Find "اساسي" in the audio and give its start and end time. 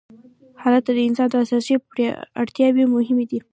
1.43-1.75